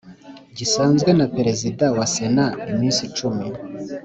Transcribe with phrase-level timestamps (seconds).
[0.57, 3.47] gisanzwe na Perezida wa Sena iminsi cumi